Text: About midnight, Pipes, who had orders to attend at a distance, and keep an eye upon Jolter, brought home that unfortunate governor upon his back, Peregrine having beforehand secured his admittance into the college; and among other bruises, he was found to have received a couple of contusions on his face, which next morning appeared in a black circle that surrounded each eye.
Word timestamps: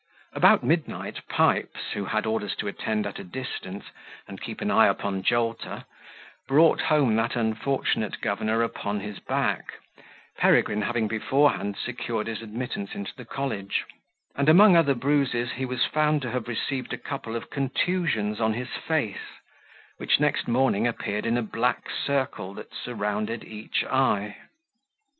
About 0.33 0.63
midnight, 0.63 1.21
Pipes, 1.29 1.91
who 1.93 2.05
had 2.05 2.25
orders 2.25 2.55
to 2.55 2.67
attend 2.67 3.05
at 3.05 3.19
a 3.19 3.23
distance, 3.23 3.85
and 4.27 4.41
keep 4.41 4.59
an 4.59 4.71
eye 4.71 4.87
upon 4.87 5.21
Jolter, 5.21 5.85
brought 6.47 6.81
home 6.81 7.15
that 7.17 7.35
unfortunate 7.35 8.19
governor 8.19 8.63
upon 8.63 9.01
his 9.01 9.19
back, 9.19 9.73
Peregrine 10.39 10.81
having 10.81 11.07
beforehand 11.07 11.77
secured 11.77 12.25
his 12.25 12.41
admittance 12.41 12.95
into 12.95 13.13
the 13.15 13.25
college; 13.25 13.85
and 14.35 14.49
among 14.49 14.75
other 14.75 14.95
bruises, 14.95 15.51
he 15.51 15.65
was 15.65 15.85
found 15.85 16.23
to 16.23 16.31
have 16.31 16.47
received 16.47 16.93
a 16.93 16.97
couple 16.97 17.35
of 17.35 17.51
contusions 17.51 18.41
on 18.41 18.55
his 18.55 18.69
face, 18.69 19.37
which 19.97 20.19
next 20.19 20.47
morning 20.47 20.87
appeared 20.87 21.27
in 21.27 21.37
a 21.37 21.43
black 21.43 21.91
circle 21.91 22.55
that 22.55 22.73
surrounded 22.73 23.43
each 23.43 23.83
eye. 23.83 24.35